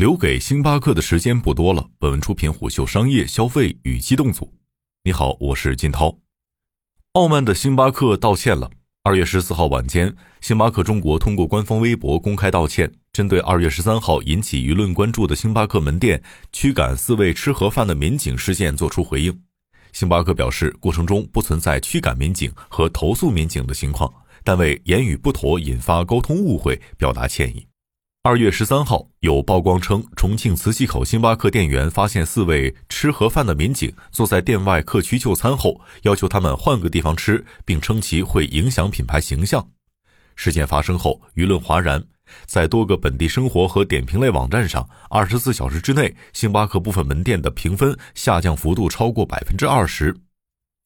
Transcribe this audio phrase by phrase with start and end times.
[0.00, 1.86] 留给星巴克的时间不多了。
[1.98, 4.50] 本文出品虎嗅商业消费与机动组。
[5.04, 6.16] 你好，我是金涛。
[7.12, 8.70] 傲慢的星巴克道歉了。
[9.02, 19.38] 二月十四号晚间，星巴克中国通过官方微博公开道歉，针对二月十三号引起舆论关注的星巴克门店驱赶四位吃盒饭的民警事件作出回应。
[19.92, 24.10] 星巴克表示，过程中不存在驱赶民警和投诉民警的情况，
[24.44, 27.66] 但为言语不妥引发沟通误会表达歉意。
[28.22, 39.66] 二月十三号，有曝光称，重庆磁器口星巴克店员发现四位吃盒饭的民警坐在店外客区就餐后，要求他们换个地方吃，并称其会影响品牌形象。
[40.36, 42.04] 事件发生后，舆论哗然，
[42.44, 50.14] 在多个本地生活和点评类网站上，二十四小时之内，星巴克部分门店的评分下降幅度超过百分之二十。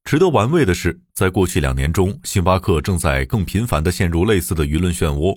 [0.05, 5.37] 值得玩味的是，在过去两年中，星巴克正在更频繁地陷入类似的舆论漩涡。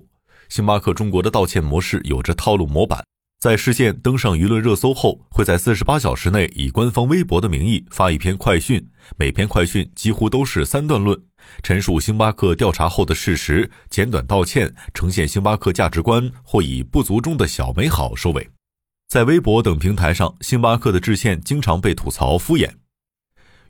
[0.49, 3.05] 星巴克中国的道歉模式有着套路模板，
[3.39, 11.19] 在事件登上舆论热搜后，会在四十八小时内以官方微博的名义发一篇快讯，每篇快讯几乎都是三段论，
[11.61, 18.49] 陈述星巴克调查后的事实，简短道歉，呈现星巴克价值观，或以不足中的小美好收尾。
[19.07, 22.69] 在微博等平台上，星巴克的致歉经常被吐槽敷衍。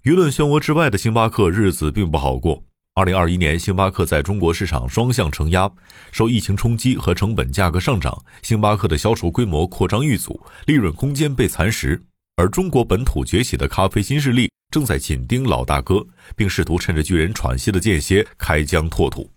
[0.03, 2.64] 舆论漩涡之外的星巴克日子并不好过。
[2.98, 5.70] 二零二一年，星巴克在中国市场双向承压，
[6.12, 12.02] 受疫情冲击和成本价格上涨，星巴克的销售规模扩张遇阻，利润空间被蚕食。
[12.38, 16.03] 而中国本土崛起的咖啡新势力正在紧盯老大哥，
[16.36, 19.30] 并试图趁着巨人喘息的间歇开疆拓土。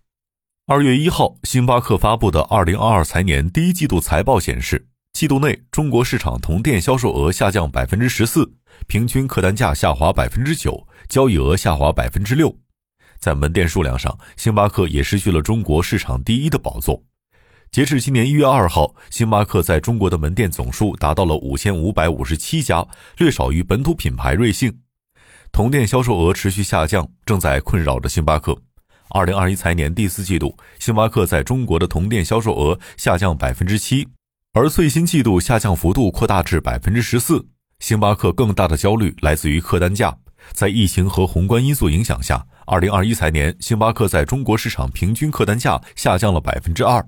[0.67, 8.51] 二月一号，星巴克发布的二零二二财年第一季度财报显示，季度内中国市场同店销售额下降百分之十四，
[8.87, 12.57] 平均客单价下滑百分之九，交易额下滑百分之六。
[13.21, 17.01] 在门店数量上，星巴克也失去了中国市场第一的宝座。
[17.71, 22.85] 截至今年一月二号，星巴克在中国的门店总数达到了五千五百五十七家，
[23.19, 24.81] 略少于本土品牌瑞幸。
[25.53, 28.57] 同店销售额持续下降，正在困扰着星巴克。
[29.11, 34.09] 二零二一财年第四季度，星巴克在中国的同店销售额下降百分之七，
[34.53, 37.47] 而最新季度下降幅度扩大至百分之十四。
[37.81, 40.17] 星巴克更大的焦虑来自于客单价。
[40.53, 47.07] 在疫情和宏观因素影响下，二零二一财年，星巴克在中国市场平均客单价下降了百分之二，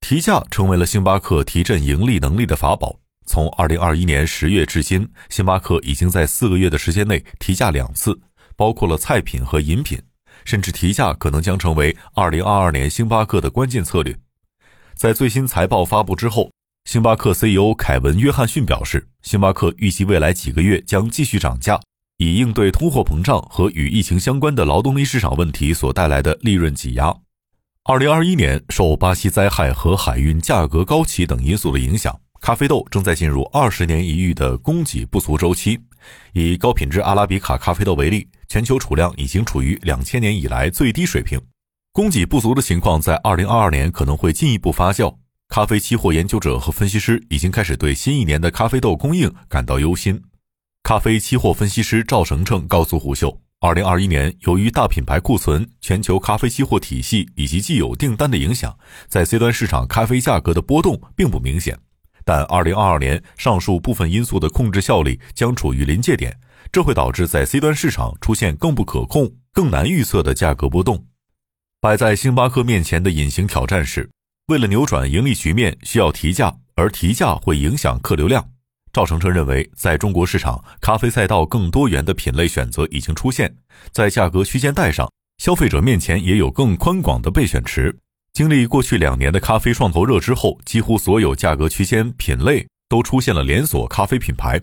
[0.00, 2.98] 提价成为了星巴克提振盈利能力的法宝。
[3.26, 8.20] 从二零二一年十月至今，星巴克已经在四个月的时间内提价两次，
[8.54, 9.98] 包括了菜品和饮品，
[10.44, 14.14] 甚至提价可能将成为二零二二年星巴克的关键策略。
[14.94, 16.50] 在最新财报发布之后，
[16.84, 21.80] 星巴克 CEO 凯文·约翰逊表示，星巴克预计未来几个月将继续涨价。
[22.18, 27.14] 以应对通货膨胀和与疫情相关的劳动力市场问题所带来的利润挤压。
[27.82, 35.78] 二零二一年，受巴西灾害和海运价格高企等因素的影响，咖啡豆正在进入二十年一遇的供给不足周期。
[36.32, 41.40] 以高品质阿拉比卡咖啡豆为例，全球储量已经处于两千年以来最低水平，
[41.92, 45.14] 供给不足的情况在二零二二年可能会进一步发酵。
[45.48, 50.22] 咖啡期货研究者和分析师已经开始对新一年的咖啡豆供应感到忧心。
[50.84, 58.76] 咖啡期货分析师赵成成告诉虎嗅，二零二一年由于大品牌库存、全球咖啡期货体系以及既有订单的影响，
[59.08, 61.74] 在 C 端市场咖啡价格的波动并不明显。
[62.22, 66.38] 但二零二二年上述部分因素的控制效力将处于临界点，
[66.70, 71.06] 这会导致在 C 端市场出现更不可控、更难预测的价格波动。
[71.80, 74.10] 摆在星巴克面前的隐形挑战是，
[74.48, 78.50] 为了扭转盈利局面，需要提价，而提价会影响客流量。
[78.94, 83.52] 赵成成认为，在中国市场，咖啡赛道更多元的品类选择已经出现，
[83.90, 87.98] 在价格区间带上，消费者面前也有更宽广的备选池。
[88.32, 94.60] 经历过去两年的咖啡创投热之后，几乎所有价格区间品类都出现了连锁咖啡品牌。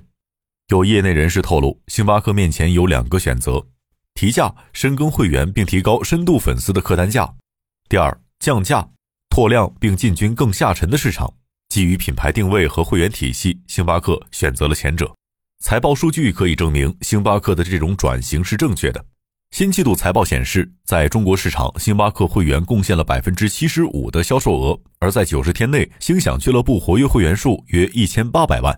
[0.70, 3.68] 有业内人士透露，星巴克面前有两个选择：
[4.14, 7.36] 提价，深耕会员并提高深度粉丝的客单价；
[7.90, 8.88] 第二，降价，
[9.30, 11.34] 拓量并进军更下沉的市场。
[11.72, 15.10] 基于品牌定位和会员体系，星巴克选择了前者。
[15.64, 19.02] 财报数据可以证明，星巴克的这种转型是正确的。
[19.52, 28.78] 新季度财报显示，在中国市场，星巴克会员贡献了百分之七十五的销售额，而在九十天内，星享俱乐部活跃会员数约一千八百万。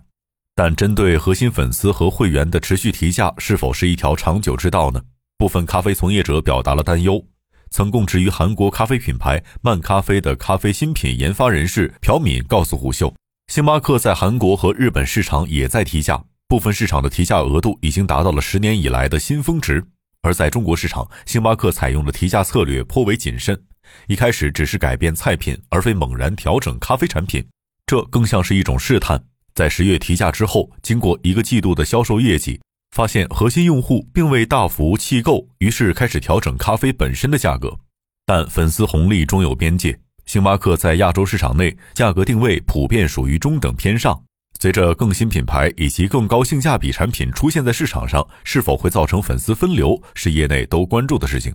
[0.54, 5.02] 但针对核心粉丝和会员的持续提价，是否是一条长久之道呢？
[5.40, 7.26] 部分咖啡从业者表达了担忧。
[7.74, 13.12] 曾供职于韩国咖啡品牌漫咖啡的咖啡新品研发人士朴敏告诉虎嗅，
[13.48, 19.84] 星巴克在韩国和日本市场也在提价，部分市场的提价额度已经达到了十年以来的新峰值。
[20.22, 23.60] 而在中国市场，星巴克采用的提价策略颇为谨慎，
[24.06, 27.44] 一开始只是改变菜品，而非猛然调整咖啡产品，
[27.88, 29.20] 这更像是一种试探。
[29.56, 32.62] 在十月提价之后，经过一个季度的销售业绩，
[32.94, 37.76] 发现核心用户并未大幅弃购，于是开始调整咖啡本身的价格。
[38.24, 44.22] 但粉丝红利终有边界，星巴克在亚洲市场内价格定位普遍属于中等偏上。
[44.60, 51.52] 随着更新品牌以及更高性价比产品出现在市场上，是否会造成粉丝分流，是业内都关注的事情。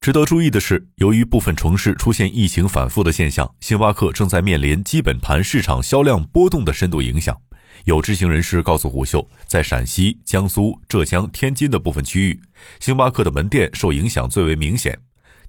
[0.00, 7.36] 值得注意的是，由于部分城市出现疫情反复的现象，星巴克正在面临基本盘市场销量波动的深度影响。
[7.84, 12.40] 有知情人士告诉虎嗅，在陕西、江苏、浙江、天津的部分区域，
[12.80, 14.98] 星巴克的门店受影响最为明显。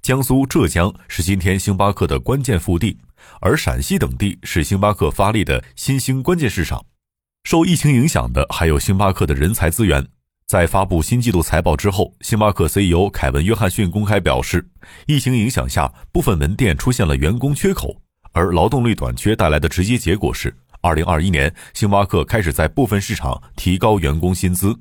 [0.02, 2.98] 江苏、浙江是今天星巴克的关键腹地。
[3.42, 6.86] 而陕西等地是星巴克发力的新兴关键市场，
[7.44, 10.08] 受疫情影响的还有星巴克的人才资源。
[10.46, 14.66] 在发布新季度财报之后，星巴克 CEO 凯文·约翰逊公开表示，
[15.08, 18.02] 疫情影响下，部分门店出现了员工缺口，
[18.32, 24.78] 而劳动力短缺带来的直接结果是，2021年星巴克开始在部分市场提高员工薪资。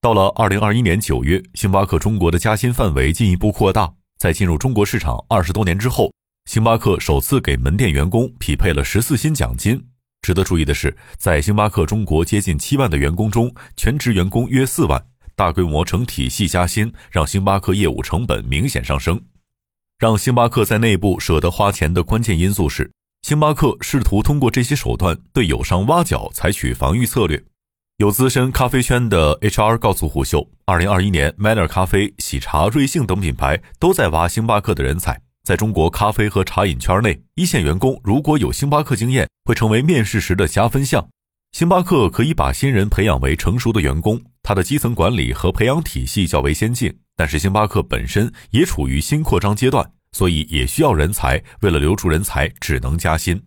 [0.00, 6.12] 到了2021年9月，星巴克中国的加薪范围进一步扩大，在进入中国市场二十多年之后。
[6.46, 9.80] 星巴克首次给门店员工匹配了十四薪奖金。
[10.22, 15.06] 值得注意的是，在星巴克中国接近七万的员工中，全职员工约四万。
[15.36, 19.20] 大规模成体系加薪，让星巴克业务成本明显上升。
[19.98, 22.90] 让星巴克在内部舍得花钱的关键因素是，
[23.22, 27.40] 星巴克试图通过这些手段对友商挖角，采取防御策略。
[27.98, 35.20] 有资深咖啡圈的 HR 告诉虎嗅，二零二一年，Manner 咖啡、喜茶、瑞幸等品牌都在挖星巴克的人才。
[35.44, 41.08] 在中国咖啡和茶饮圈内，一线员工如果有星巴克经验，会成为面试时的加分项。
[41.52, 46.98] 星巴克可以把新人培养为成熟的员工，它的基层管理和培养体系较为先进。
[47.16, 51.42] 但是星巴克本身也处于新扩张阶段，所以也需要人才。
[51.60, 53.42] 为了留住人才，只能加薪。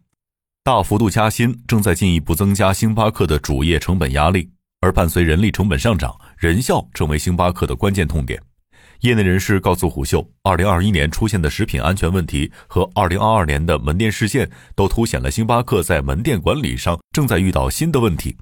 [0.64, 4.50] 大幅度加薪正在进一步增加星巴克的主业成本压力，
[4.82, 8.42] 而伴随人力成本上涨，人效成为星巴克的关键痛点。
[9.02, 18.36] 业内人士告诉虎嗅，二零二一年出现的食品安全问题和二零二二年的门店事件，都凸显了星巴克在门店管理上正在遇到新的问题。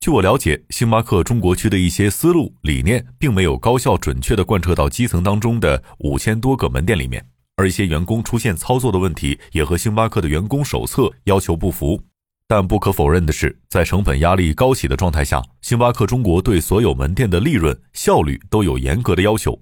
[0.00, 7.24] 据我了解，星巴克中国区的一些思路理念，并没有高效准确地贯彻到基层当中的五千多个门店里面，
[7.56, 12.02] 而一些员工出现操作的问题，也和星巴克的员工手册要求不符。
[12.46, 19.58] 但不可否认的是，在成本压力高企的状态下，星巴克中国对所有门店的利润效率都有严格的要求。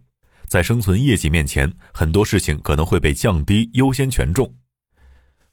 [0.48, 4.52] 在生存业绩面前，很多事情可能会被降低优先权重。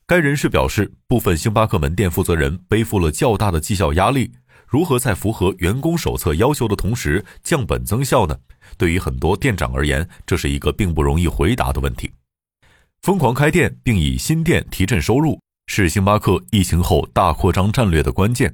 [0.07, 4.31] 该人士表示，部分星巴克门店负责人背负了较大的绩效压力，
[4.67, 8.35] 如何在符合员工手册要求的同时降本增效呢？
[8.75, 12.09] 对于很多店长而言，这是一个并不容易回答的问题。
[13.01, 18.53] 疯狂开店并以新店提振收入，是星巴克疫情后大扩张战略的关键。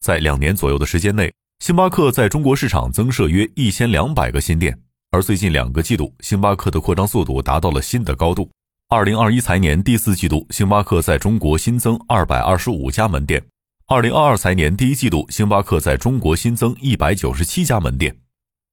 [0.00, 4.76] 在两年左右的时间内，星巴克在中国市场增设约一千两百个新店。
[5.12, 8.50] 而最近两个季度，星巴克的扩张速度达到了新的高度。
[8.88, 13.40] 二零二一财年第四季度，星巴克在中国新增二百二十五家门店；
[13.86, 18.16] 二零二二财年第一季度，星巴克在中国新增一百九十七家门店。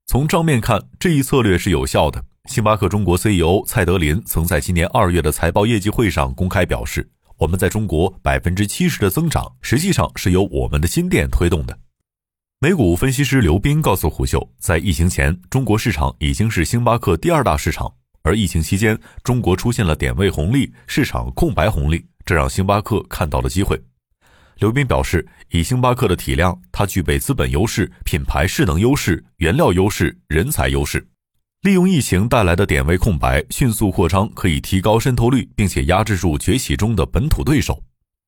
[0.07, 2.25] 从账面看，这一策略是有效的。
[2.49, 7.07] 星巴克中国 CEO 蔡德林曾在今年二月的财报业绩会上公开表示
[7.37, 11.79] ：“我们在中国百分之七十的增长，实际上是由我们的新店推动的。”
[12.59, 23.79] 美股分析师刘斌告诉虎嗅，在疫情前，中国市场已经是星巴克第二大市场，而疫情期间，中国出现了点位红利、市场空白红利，这让星巴克看到了机会。
[24.57, 31.07] 刘斌表示，以星巴克的体量，它具备资本优势、品牌势能优势、原料优势、人才优势，
[31.61, 37.79] 利用疫情带来的点位空白，迅速扩张，可以提高渗透率，并且压制住崛起中的本土对手。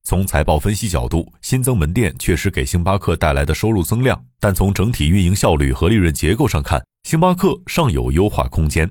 [0.04, 8.88] 从财报分析角度，新增门店确实给星巴克带来的收入增量，但从整体运营效率和利润结构上看，星巴克尚有优化空间。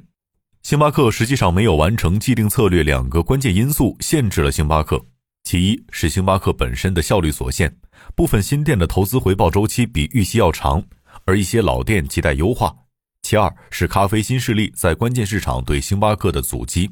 [0.64, 5.00] 星巴克实际上没有完成既定策略，两个关键因素限制了星巴克：
[5.44, 7.72] 其一是星巴克本身的效率所限，
[8.16, 10.82] 部分新店的投资回报周期比预期要长，
[11.26, 12.74] 而一些老店亟待优化；
[13.22, 16.90] 其二是咖啡新势力在关键市场对星巴克的阻击。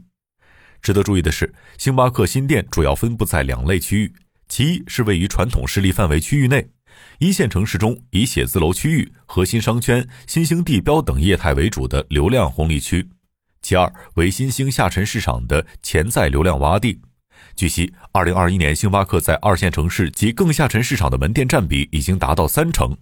[0.81, 4.15] 值得注意的是，星巴克新店主要分布在两类区域，
[4.49, 6.67] 其一是位于传统势力范围区域内，
[7.19, 13.03] 一线城市中以写字楼区域、核心商圈、新兴地标等业态为主的流量红利区；
[13.61, 17.03] 其二为新兴下沉市场的潜在流量洼地。
[17.55, 22.97] 据悉，二零二一年星巴克在二线城市及更下沉市场的门店占比已经达到三成，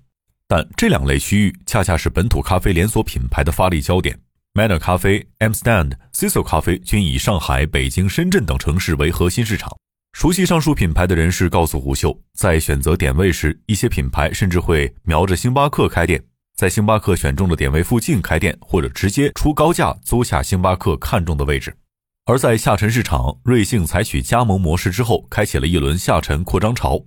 [0.48, 4.18] 但这两类区域恰恰是本土咖啡连锁品牌的发力焦点。
[4.54, 9.70] Manner 咖啡、M Stand、Cecil 咖啡均以上海、北京、深圳等城市为核心市场，
[10.14, 16.24] 熟悉上述品牌的人士告诉胡秀，在选择点位时，一些品牌甚至会瞄着星巴克开店，
[16.56, 21.76] 在星巴克选中的点位附近开店，或者直接出高价租下星巴克看中的位置。
[22.24, 26.98] 而在下沉市场，瑞幸采取加盟模式之后，开启了一轮下沉扩张潮。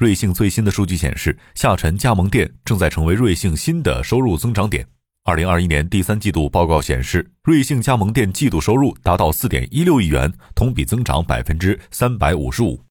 [0.00, 4.86] 瑞幸最新的数据显示，下沉加盟店正在成为瑞幸新的收入增长点。
[5.24, 12.82] 二零二一年第三季度报告显示，瑞幸加盟店季度收入达到四点一六亿元，同比增长百分之三百五十五。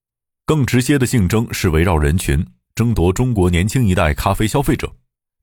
[0.45, 4.93] 更直接的竞争是围绕人群，争夺中国年轻一代咖啡消费者。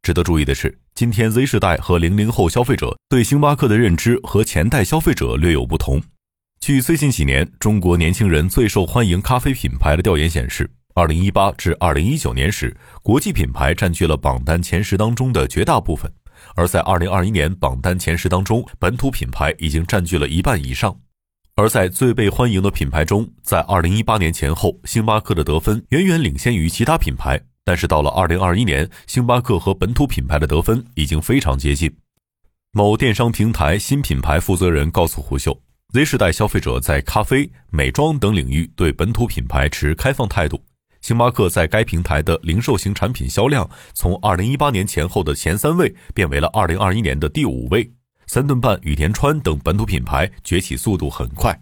[0.02, 6.00] 值得注意的是，今天 Z 世代和零零后消费者对星巴克的认知和前代消费者略有不同。
[6.60, 16.10] 据最近几年中国年轻人最受欢迎咖啡品牌的调研显示，二零一八至二零一九年时，国际品牌占据了榜单前十当中的绝大部分。
[16.54, 20.98] 而在二零二一年榜单前十当中，本土品牌已经占据了一半以上。
[21.54, 27.38] 而在最被欢迎的品牌中，在二零一八年前后，星巴克的得分远远领先于其他品牌。
[27.62, 31.94] 但是到了二零二一年，星巴克和本土品牌的得分已经非常接近。
[32.72, 35.60] 某电商平台新品牌负责人告诉胡秀
[35.92, 40.58] ，Z 世代消费者在咖啡、美妆等领域对本土品牌持开放态度。
[41.06, 47.88] 星巴克在该平台的零售型产品销量从2018年前后的前三位变为了2021年的第五位。
[48.26, 51.56] 三顿半、羽田川等本土品牌崛起速度很快。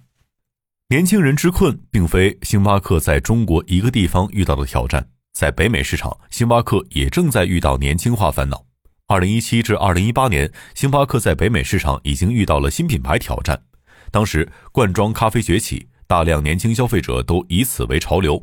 [0.89, 8.65] 年轻人之困并非星巴克在中国一个地方遇到的挑战，在北美市场，星巴克也正在遇到年轻化烦恼。
[9.09, 13.63] 2017至2018年，星巴克在北美市场已经遇到了新品牌挑战。
[14.11, 18.43] 当时罐装咖啡崛起，大量年轻消费者都以此为潮流。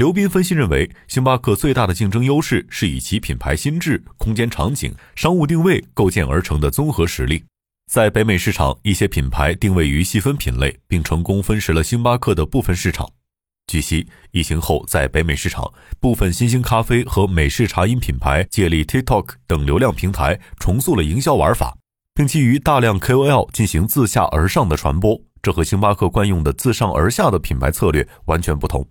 [0.00, 7.44] 刘斌分析认为，星巴克最大的竞争优势是以其品牌心智、空间场景、商务定位构建而成的综合实力。
[7.92, 13.06] 在北美市场，一些品牌定位于细分品类，并成功分食了星巴克的部分市场。
[13.66, 21.76] 据悉，疫情后，在北美市场，部分新兴咖啡和美式茶饮品牌借力 TikTok 等流量平台，重塑了营销玩法，
[22.14, 25.20] 并基于大量 KOL 进行自下而上的传播。
[25.42, 28.88] 这和星巴克惯用的自上而下的品牌策略完全不同。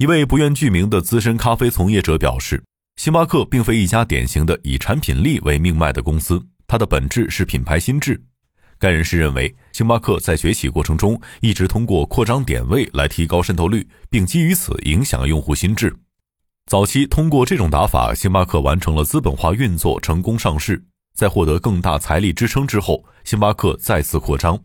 [0.00, 2.64] 一位不愿具名的资深咖啡从业者表示
[2.96, 8.18] ：“星巴克并非一家典型的以产品力为命脉的公司，它的本质是品牌心智。”
[8.80, 15.94] 该人士认为，星巴克在崛起过程中一直通过扩张点位来提高渗透率，并基于此影响用户心智。
[16.64, 20.82] 早期通过这种打法，星巴克完成了资本化运作，成功上市。
[21.14, 24.58] 在获得更大财力支撑之后，星巴克再次扩张，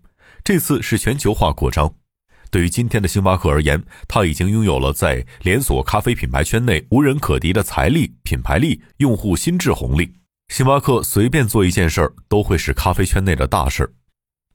[0.45, 1.93] 这次是全球化扩张。
[2.55, 10.13] 对于今天的星巴克而言，它已经拥有了在连锁咖啡品牌圈内无人可敌的财力、品牌力、用户心智红利。
[10.47, 13.91] 星巴克随便做一件事儿，都会是咖啡圈内的大事儿。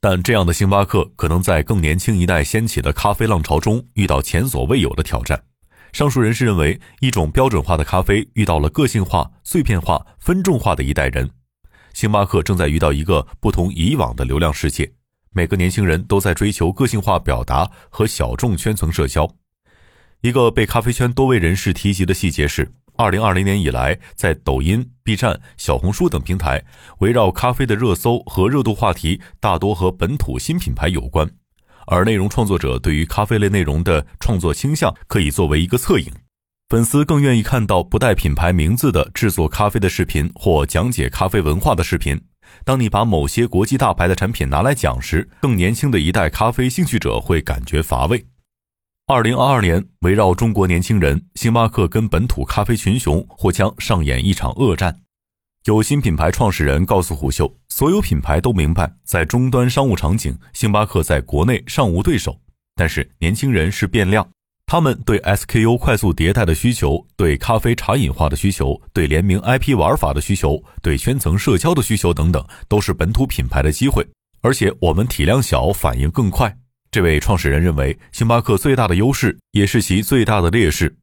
[0.00, 5.38] 但这样的星巴克可能在更年轻一代掀起的咖啡浪潮中遇到前所未有的挑战。
[5.92, 11.28] 上述人士认为，一种标准化的咖啡遇到了个性化、碎片化、分众化的一代人。
[11.92, 14.90] 星巴克正在遇到一个不同以往的流量世界。
[15.32, 19.32] 每个年轻人都在追求个性化表达和小众圈层社交。
[20.22, 26.62] 一个被咖啡圈多位人士提及的细节是，二零二零年以来，在抖音、B 站、小红书等平台，
[26.98, 31.30] 围绕咖啡的热搜和热度话题大多和本土新品牌有关。
[31.86, 36.12] 而内容创作者对于咖啡类内容的创作倾向，可以作为一个侧影。
[36.68, 42.20] 粉丝更愿意看到不带品牌名字的制作咖啡的视频或讲解咖啡文化的视频。
[42.64, 48.26] 当你把某些国际大牌的产品拿来讲时，更年轻的一代咖啡兴趣者会感觉乏味。
[49.06, 55.00] 二零二二年，围绕中国年轻人，星巴克跟本土咖啡群雄或将上演一场恶战。
[55.64, 62.40] 有新品牌创始人告诉虎嗅，所有品牌都明白，在终端商务场景，星巴克在国内尚无对手，
[62.76, 64.26] 但是年轻人是变量。
[64.70, 74.06] 他们对 SKU 快速迭代的需求，对咖啡茶饮化的需求，对联名 IP 玩法的需求，对圈层社交的需求等等，都是本土品牌的机会。
[74.42, 76.56] 而且我们体量小，反应更快。
[76.92, 80.96] 这位创始人认为，星巴克最大的优势也是其最大的劣势。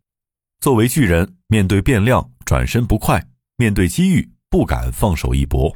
[0.61, 3.21] 作为巨人，面对变量转身不快，
[3.57, 5.75] 面对机遇不敢放手一搏。